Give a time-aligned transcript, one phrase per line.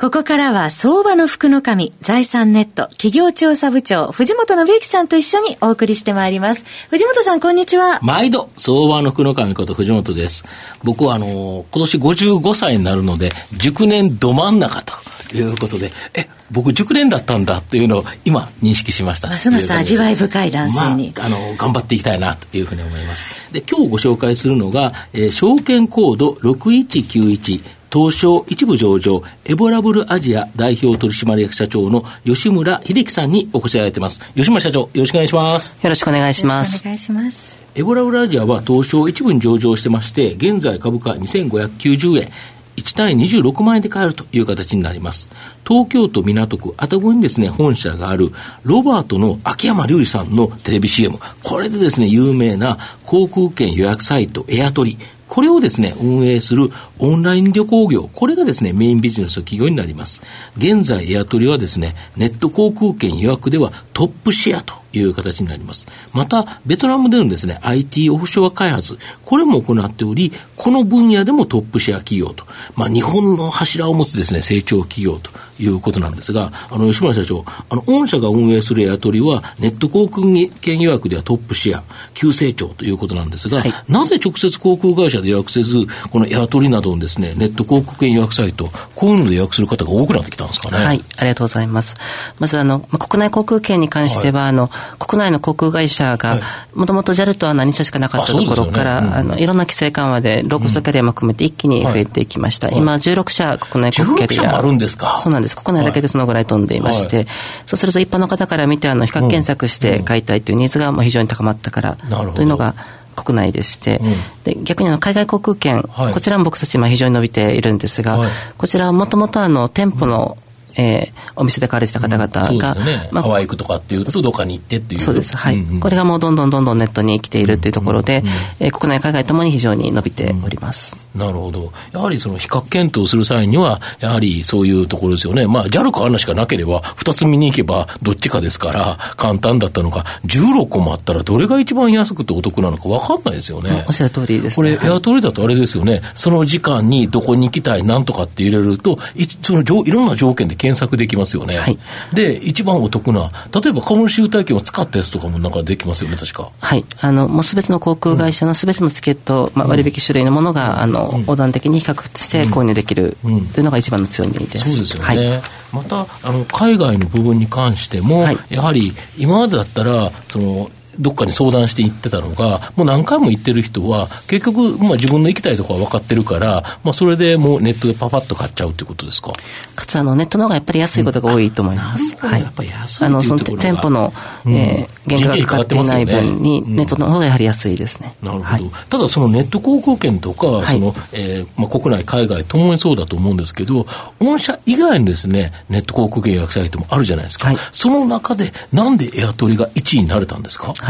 [0.00, 6.64] ここからは相場の福の神、財産ネット企業調査部長、藤本信之さんと一緒にお送りしてまいります。
[6.88, 8.00] 藤本さん、こんにちは。
[8.00, 10.42] 毎度、相場の福の神こと藤本です。
[10.82, 14.94] 僕はあの、今年55歳になるので、熟年ど真ん中と。
[15.32, 19.28] いうことで、え、僕熟年だったんだっていうのを今認識しました。
[19.28, 21.12] ますます味わい深い男性に。
[21.16, 23.52] まあ、あの、頑張っていきたいなというふうに思います。
[23.52, 27.60] で、今日ご紹介するのが、えー、証券コード6191、
[27.92, 34.20] 東証一部上場、エボラブルアジア代表取締役社長の吉村秀樹さんにお越しいただいてます。
[34.34, 35.76] 吉村社長、よろしくお願いします。
[35.82, 36.82] よろしくお願いします。
[36.82, 37.58] お願いします。
[37.74, 42.30] エボラブルアジアは東証一部に上場してまして、現在株価2590円。
[42.76, 45.28] 1単位26万円で買えるという形になります。
[45.66, 48.30] 東京都港区愛宕にですね、本社がある
[48.62, 51.18] ロバートの秋山隆二さんのテレビ CM。
[51.42, 54.96] これでですね、有名な航空券予約サイトエアトリ。
[55.30, 60.22] これをですね、運営するオンライン旅行業、これがですね、メインビジネスの企業になります。
[60.58, 65.86] 現在、エアトリはですね、ネット航空券予約ではトップシェアという形になります。
[66.12, 80.26] また、ベトナムでのですね、IT オフショア開発、これも行っており、この分野でもトップシェア企業と、まあ、日本の柱を持つですね、成長企業ということなんですが、あの、吉村社長、あの、御社が運営するエアトリは、ネット航空
[80.60, 85.78] 券予約ではトップシェア、急成長ということなんですが、はい、なぜ直接航空会社で予約せず、
[86.10, 90.84] このエアトリなどのですね、ネット航空券予約サイト、こういうので予約する方が多くなってきたんですかね？
[90.84, 91.96] はい、ありがとうございます。
[92.38, 96.38] まず、あの、まあ、国内航空券に関しては、はい、あの、国内の航空会社が、
[96.74, 99.06] もともと JAL とは何社しかなかったところから、あ、ね。
[99.06, 102.68] うん、あのいろんな規制緩和で、ローコストキャリアも含めて一気に増えていきました。
[102.68, 102.74] うん。
[102.74, 104.58] はい、今、16社国内航空キャリア。
[104.58, 105.16] あるんですか？
[105.16, 105.56] そうなんです。
[105.56, 107.26] 国内だけでそのぐらい飛んでいまして、はい、
[107.66, 111.96] そうすると一般の方から見て、あの、比較検索して買いたいというニーズがもう非常に高まったから、
[112.34, 112.74] というのが、
[113.16, 114.14] 国内でして、うん、
[114.44, 125.00] で逆にあの海外航空券、はい、こちらも僕たち今非常に伸びているんですが、はい、こちらはもともとあの店舗の、うんえー、お店で買われてた方々が、うんねまあ、ハワイ行くとかっていうと、どっかに行ってっていう。
[125.00, 130.96] そうです、はい、うんうん、これがもうどんどんどんどんネットに来ているっていうところで、うんうん、えー、国内、海外ともに非常に伸びております。
[131.14, 131.72] うん、なるほど。
[131.92, 135.46] やはりその比較検討する際には、やはりそういうところですよね。
[135.46, 143.84] まあ、JAL かあんなしかなければ、2つ見に行けばどっちかですから、簡単だったのか、16個もあったら、どれが一番安くてお得なのか分かんないですよね。
[143.86, 151.56] おっしゃる通りです、ね、これ、エアトリだとあれですよね、その時間にどこに行きたい、なんとかって入れると、いそのいろんな条件で検索できますよよね。
[151.56, 151.78] はい、
[152.12, 156.50] で、一番お得な、例えば株主優待券を使ったやつとかもなんかできますよね、確か。
[156.60, 156.84] はい。
[157.00, 164.70] あの、もうすべての航空会社のすべてのチケット、まあ、割引種類のものが、あの、横断的に比較して購入できるというのが一番の強みです。
[164.70, 165.28] そうですよね。
[165.30, 165.42] はい、
[165.72, 179.32] また、あの、海外の部分に関しても、やはり、今までだったら、その、どっかに相談して行ってたのが、もう何回も行ってる人は、結局、まあ、自分の行きたいところは分かってるから、まあ、それでもうネットでパパッと買っちゃうということですか？
[179.74, 182.16] かつ、あの、ネットの方がやっぱり安いことが多いと思います。
[182.22, 182.42] うん、はい。
[182.42, 184.12] やっぱ安いあの、その店舗の、
[184.44, 188.12] うん、えー、原価がかかっていない分に、ネットの方がやはり安いですね。
[188.22, 188.44] なるほど。
[188.44, 193.86] はい、ただ、そのネット航空券とか、その、えー、まあ、国内、海外ともにそうだと思うんですけど、
[194.18, 197.48] 御社以外にですね、ネット航空券予約サイトもあるじゃないですか。
[197.48, 200.72] はい、その中で、なんでエアトリが1位になれたんですか？
[200.76, 200.89] は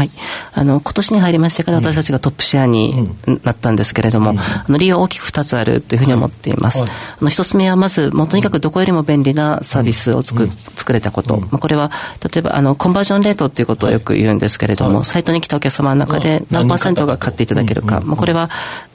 [0.53, 3.09] あの、今年に入りましてから私たちがトップシェアに
[3.43, 6.83] なったんですけれども、あの理由は大きく2つあるというふうに思っています。
[6.83, 6.85] あ
[7.21, 11.39] の1つ目はまず、もうとにかくどこよりも便利なサービスを作作れたこと。
[11.39, 11.91] まあ、これは、
[12.23, 18.01] 例えばあのコンバージョンレートっていうことをよく言うんですけれども、サイトに来たお客様の中で何パーセントが買っていただけるか。
[18.01, 18.49] まあ、これは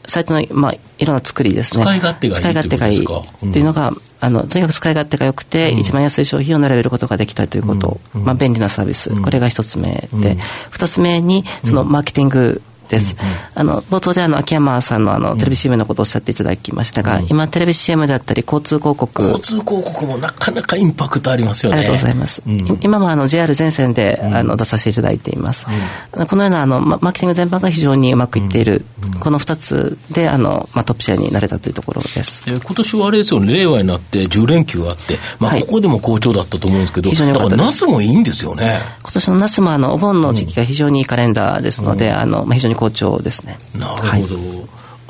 [0.07, 1.85] サイトの、まあ、いろんな作りですね。
[1.85, 10.37] 使い勝手がいい使い勝手がいいっていうのが、あの、とにかく使い勝手が良くて、一番安い商品を並べることができたということ、まあ、便利なサービス、これが一つ目で、
[10.71, 13.17] 二つ目に、そのマーケティングです。
[13.55, 19.23] あの、冒頭であの、秋山さんのあの、テレビ CM のことをおっしゃっていただきましたが、うん、今、テレビ CM だったり、交通広告。
[19.23, 21.79] 交通広告もなかなかインパクトありますよね。
[21.79, 22.43] ありがとうございます。
[22.47, 25.67] うん、今もあの、JR 全線で、あの、出させていただいています。
[26.13, 28.85] このようなあの、マーケティング全般が非常にうまくいっている、
[29.21, 32.43] この二つで、あの、まあ、トップシェアになれたというところです。
[32.47, 38.79] えー、今年はあれですよね、令和になって10連休があって、まあ、ここでも好調だったと思うんですけど、はい、非常にだから夏もいいんですよね。
[39.03, 43.59] 今年の夏もあの、お盆の時期が非常にいいカレンダーですので、あの、まあ、非常に好調ですね。
[43.75, 44.07] なるほど。
[44.07, 44.25] はい、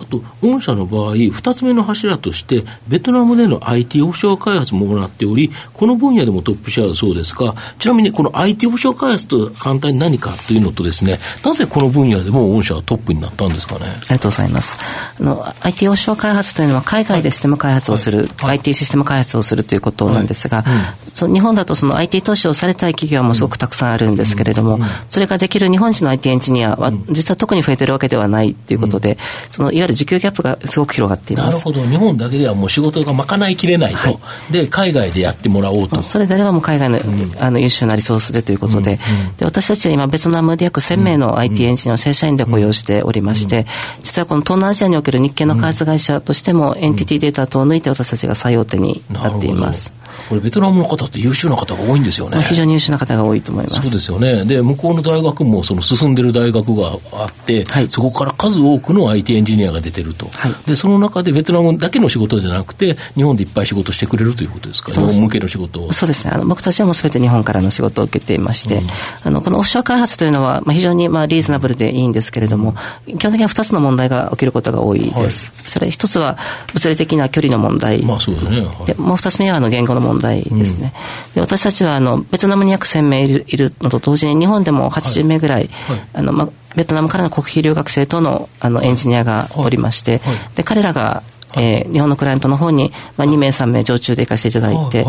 [0.07, 13.87] あと、御社の場合、2つ目の柱として、ベトナムでの IT オフショア開発も行っており、この分野でもトップシェアだそうですが、ちなみにこの IT オフショア開発と簡単に何かというのとですね、なぜこの分野でも御社はトップになったんですかね？
[13.87, 14.77] ありがとうございます。
[15.19, 20.75] あの、IT オフショア開発というのは海外でシステム開発をする、はい、IT システム開発をするということなんですが、はい。
[20.75, 20.81] うん、
[21.13, 29.19] その日本だとその IT 投資をされたい企業もすごくたくさんあるんですけれども、うん、それができる日本人の IT エンジニアは実は特に増えてるわけではないということで、
[29.51, 31.47] そのいわゆる需給ギャップがすごく広がっています。
[31.47, 31.81] なるほど。
[31.87, 33.99] 日本だけではもう仕事が賄いきれないと。
[33.99, 34.11] は
[34.51, 36.03] い、で、海外でやってもらおうと。
[36.03, 36.99] それであればもう海外の,、
[37.41, 38.99] あの優秀なリソースでということで、
[39.39, 43.67] で私たちは今ベトナムで約1000名の IT エンジニアを正社員で雇用しておりまして、
[44.03, 49.93] 実はこの東南アジアにおける日系の開発会社としてもエンティティデータ等を抜いて私たちが最大手になっています。
[50.29, 52.43] これベトナムの方って優秀な方が多いんですよね。
[52.43, 53.83] 非常に優秀な方が多いと思います。
[53.83, 54.45] そうですよね。
[54.45, 65.93] で、向こうの大学もその進んでる大学があって、はい、そこから数多くの IT エンジニアが出てると、はい、で、その中でベトナムだけの仕事じゃなくて、日本でいっぱい仕事してくれるということですか、日本向けの仕事を。
[65.93, 66.33] そうですね。
[66.35, 68.87] あの僕たちはもうすべて日本からの仕事を受けていまして、うん、
[69.25, 72.75] あの、このオフショア開発というのは、まあ、非常にまあリーズナブルでいいんですけれども、
[73.07, 75.47] 基本的には2つの問題が起きることが多いです。
[75.47, 76.39] はい、それ一つは
[76.73, 78.03] 物理的な距離の問題。
[78.03, 78.67] まあそうですね。
[78.87, 80.93] でもう2つ目はあの言語の問題ですね。
[81.35, 85.97] で私たちはあのベトナムに約1000名いるいるのと同時に日本でも80名ぐらい、はい。
[85.99, 90.21] はい、あのま、ベトナムからの国費留学生とのあのエンジニアがおりまして、
[90.55, 91.23] で彼らが
[91.55, 95.07] えー、日本のクライアントの方に、まあ、2名、3名常駐で行かせていただいて、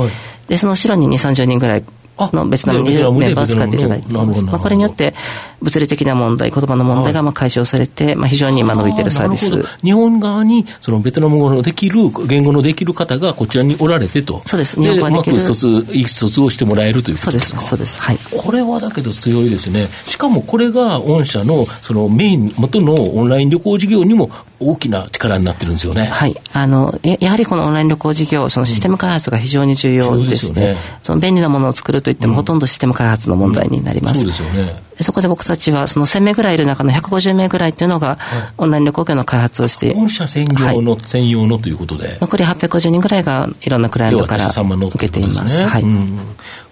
[0.47, 1.83] で、その後ろに2、30人ぐらい
[2.17, 4.23] のベトナムにいるメンバーを使っていただいて、ま
[4.53, 5.13] あ、これによって
[5.61, 9.49] 物理的な問題、言葉の問題がまあ解消されて、まあ、非常に今伸びているサービス。
[9.83, 14.41] 日本側にそのベトナム語のできる、言語のできる方がこちらにおられてと。
[14.45, 14.79] そうです。
[14.79, 15.37] 日本語ができる。
[15.37, 17.61] うまく卒、意思疎通をしてもらえるということですか？
[17.61, 17.99] そうです。
[17.99, 18.19] はい。
[18.35, 19.87] これはだけど強いですね。
[20.05, 26.03] しかもこれが御社のそのメイン、元のオンライン旅行事業にも大きな力になってるんですよね。
[26.03, 26.35] はい。
[26.53, 34.21] あの、やはりこのオンライン旅行事業、そのシステム開発が非常に重要でして、うんね、その便利なものを作るといっても、ほとんどシステム開発の問題になります。
[34.21, 34.81] そうですよね。
[34.99, 38.17] そこで僕たちは、その1000名ぐらいいる中の150名ぐらいというのが、
[38.57, 39.93] オンライン旅行業の開発をして。
[39.93, 42.17] 本社専業の、はい、専用のということで。
[42.19, 45.63] 残り850人ぐらいがいろんなクライアントから受けています。
[45.63, 45.85] はい。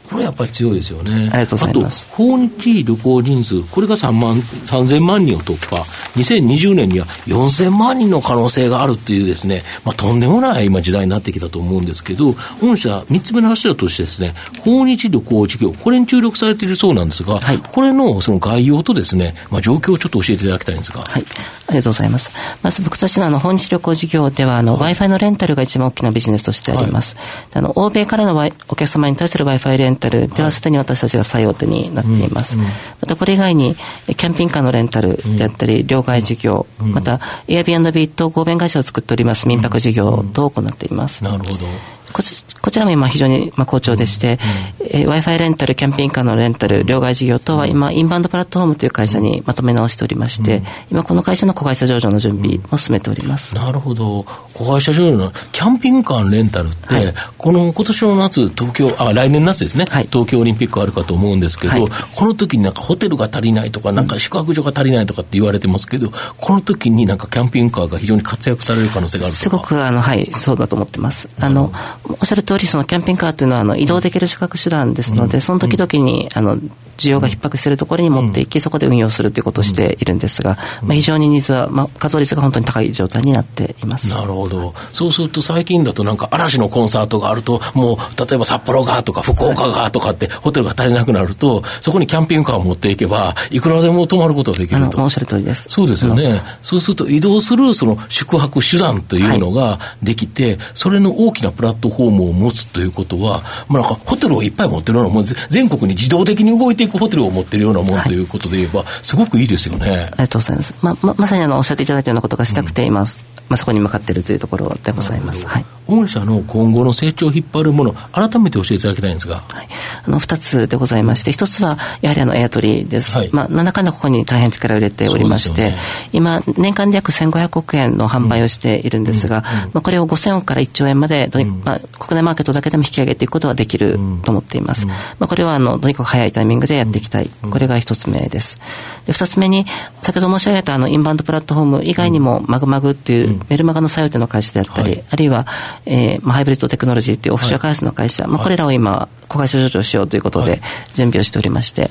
[0.09, 1.29] うんこれやっぱり強いですよね。
[1.31, 2.07] ありがとうございます。
[2.11, 5.83] あと、訪日旅行人数、これが3万、3000万人を突破。
[6.15, 21.01] 2020年には4000万人の可能性があるっていうですね、まあ、とんでもない今時代になってきたと思うんですけど、御社3つ目の柱としてですね、訪日旅行事業、これに注力されているそうなんですが、はい、これのその概要とですね、まあ、状況をちょっと教えていただきたいんですが。
[21.01, 21.25] はい。
[21.67, 22.31] ありがとうございます。
[22.61, 27.15] まず僕たちのあの、訪日旅行事業では、あの、Wi-Fi のレンタルが一番大きなビジネスとしてあります。
[27.15, 27.25] はい、
[27.55, 28.35] あの、欧米からの
[28.67, 30.27] お客様に対する Wi-Fi レンタル。
[30.27, 32.57] ではすでに私たちが最大手になっています。
[32.57, 32.65] ま
[33.07, 33.75] たこれ以外に、
[34.07, 39.47] キャンピングカーのレンタルであったり、両替事業、また Airbnb と合弁会社を作っております。
[39.47, 41.23] 民泊事業と行っています。
[41.23, 41.65] なるほど。
[42.13, 44.39] こちこちらも今非常にまあ好調でして、
[44.81, 53.53] うんえー、Wi-Fi レンタル、キャンピングカーのレンタル、両替事業とは今、インバウンドプラットフォームという会社にまとめ直しておりまして、うん、今この会社の子会社上場の準備も進めております。
[53.53, 54.23] なるほど。
[54.55, 69.43] 子会社上場のキャンピングカーのレンタルって、はい、この今年の夏、東京、あ、来年夏ですね、はい、東京オリンピックあるかと思うんですけど、はい、この時になんかホテルが足りないとか、なんか宿泊所が足りないとかって言われてますけど、この時になんかキャンピングカーが非常に活躍される可能性があるとか。
[69.43, 71.29] すごく、あの、はい、そうだと思ってます。
[71.39, 71.71] あの、
[72.09, 76.57] おっしゃる通り、そのキャンピングカーというのはあの移動できる宿泊手段ですので、その時々にあの
[76.97, 84.09] 需要が逼迫しているところに持っていき、そこで運用するということをしているんですが、まあ、非常にニーズは、まあ、稼働率が本当に高い状態になっています。
[84.09, 95.01] なるほど、そうすると最近だと、なんか嵐のコンサートがあると、もう例えば札幌がとか福岡がとかって、ホテルが足りなくなると、そこにキャンピングカーを持っていけば、いくらでも泊まることができると。
[95.01, 95.65] おっしゃる通りです。
[95.69, 96.41] そうですよね。
[96.61, 110.09] そうすると、移動するその宿泊手段というのができて、はい、それの大きなプラットフォームを持つということは、まあ、なんかホテルをいっぱい持ってるようなもん全国に自動的に動いていくホテルを持ってるようなもんということで言えば、はい、すごくいいですよね。
[110.11, 110.73] ありがとうございます。
[110.81, 113.05] まままさにあのおっしゃっていただいたようなことがしたくて、うん、今、
[113.49, 115.45] まあ、そこに向かっているというところでございます。
[115.45, 119.43] はい、御社の今後の成長を引っ張るもの、改めて教えていただきたいんですが。
[119.49, 119.67] はい、
[120.05, 123.15] あの2つでございまして、1つはやはりあのエアトリです。
[123.17, 125.77] はい、まあ、なんだかんだここに大変力を入れておりまして、ね、
[126.11, 131.29] 今、年間で約1500億円の販売をしているんですが、うんうん、まあ、これを5000億から1兆円まで、
[131.63, 134.87] まあ、国内マーケットだけでも引き上げていくことはできると思っています。
[134.87, 137.29] まあ、これはあのとにかく早いタイミングでやっていきたい。
[137.41, 138.57] これが1つ目です。
[139.05, 139.65] で2つ目に、
[140.01, 145.45] 先ほど申し上げたあのインバウンドプラットフォーム以外にも、マグマグっていうメルマガの採用の会社であったり、はい、あるいは、
[145.85, 150.61] えーまあ、ハイブリッドテクノロジーっていうオフィシャル開発の会社、はい、まあ、これらを今、子会社上場しようということで
[150.93, 151.89] 準備をしておりまして、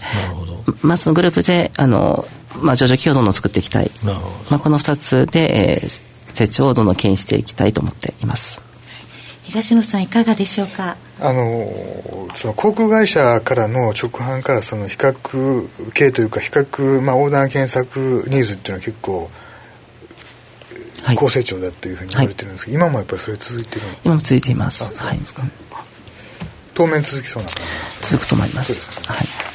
[0.83, 2.27] まあ、そのグループで、あの、
[2.61, 3.91] まあ、上場企業をどんどん作っていきたい。
[4.51, 8.61] まあ、この2つで、えー成長をどんどん牽引していきたいと思っています。
[9.45, 10.97] 東野さんいかがでしょうか？
[11.21, 19.31] あのその航空会社からの直販からその比較系というか比較、まあ、横断検索ニーズっていうのは結構
[21.17, 24.95] 高成長だというふうに言われてるんですけど、はい、今もやっぱりそれ続いてる今も続いています。
[24.95, 25.19] はい、
[26.75, 27.63] 当面続きそうな感
[28.01, 28.09] じ。
[28.11, 29.54] 続くと思います、ね、はい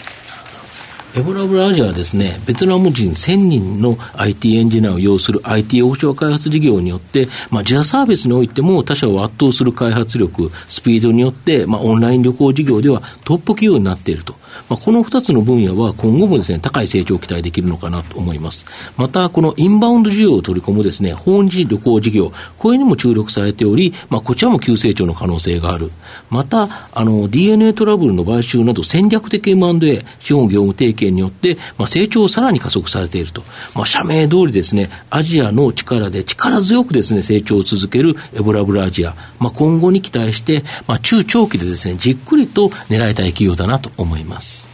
[1.16, 14.36] エボラブラアジアはですね、ベトナム人1000人の IT エンジニアを要する IT オフショア開発事業によって、まあ、自社サービスにおいても他社を圧倒する開発力、スピードによって、まあ、オンライン旅行事業ではトップ企業になっていると。
[14.70, 18.66] まあ、この2つの分野は今後もですね、高い成長を期待できるのかなと思います。
[18.98, 25.92] また、このインバウンド需要を取り込むですね、本時旅行事業、これにも注力されており、まあ、こちらも急成長の可能性がある。
[26.30, 33.44] また、あの、DNA トラブルの買収など戦略的 M&A、資本業務提携によって、まあ、成長をさらに加速されていると。
[33.76, 39.16] まあ、社名通りですね、アジアの力で力強くですね、成長を続けるエボラブラアジア。
[39.40, 44.69] まあ、今後に期待して、まあ、中長期でですね、じっくりと狙いたい企業だなと思います。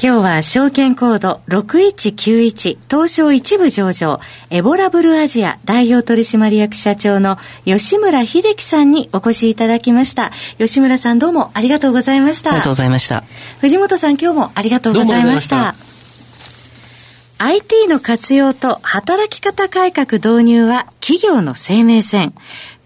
[0.00, 10.30] 今日は証券コード6191東証一部上場エボラブルアジア代表取締役社長の吉村秀樹さんにお越しいただきました。
[10.56, 12.50] 吉村さんどうもありがとうございました。
[12.50, 13.24] ありがとうございました。
[13.60, 15.74] 藤本さん今日もありがとうございました。
[17.38, 22.34] IT の活用と働き方改革導入は企業の生命線。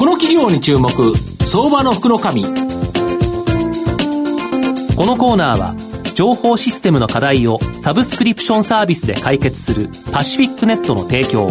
[0.00, 0.88] この企業に注目、
[1.44, 2.42] 相場の福の神。
[2.42, 2.48] こ
[5.04, 5.74] のコーナーは、
[6.14, 11.50] 情報システムの課題をサブスクリプションサービスで解決するパシフィックネットの提供、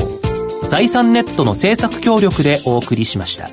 [0.68, 3.52] 財産ネットの政策協力でお送りしました。